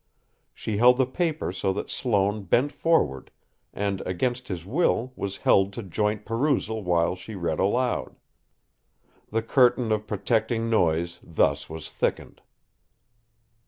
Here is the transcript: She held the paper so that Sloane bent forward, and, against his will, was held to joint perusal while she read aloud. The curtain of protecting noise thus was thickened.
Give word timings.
She 0.55 0.77
held 0.77 0.97
the 0.97 1.05
paper 1.05 1.51
so 1.51 1.71
that 1.73 1.91
Sloane 1.91 2.41
bent 2.41 2.71
forward, 2.71 3.29
and, 3.71 4.01
against 4.01 4.47
his 4.47 4.65
will, 4.65 5.13
was 5.15 5.37
held 5.45 5.73
to 5.73 5.83
joint 5.83 6.25
perusal 6.25 6.81
while 6.83 7.15
she 7.15 7.35
read 7.35 7.59
aloud. 7.59 8.15
The 9.29 9.43
curtain 9.43 9.91
of 9.91 10.07
protecting 10.07 10.71
noise 10.71 11.19
thus 11.21 11.69
was 11.69 11.87
thickened. 11.87 12.41